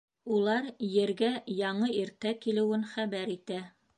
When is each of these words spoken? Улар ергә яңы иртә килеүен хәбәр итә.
Улар 0.35 0.69
ергә 0.93 1.29
яңы 1.59 1.91
иртә 1.97 2.33
килеүен 2.47 2.89
хәбәр 2.97 3.37
итә. 3.37 3.63